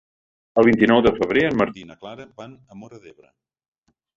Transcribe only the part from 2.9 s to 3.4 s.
d'Ebre.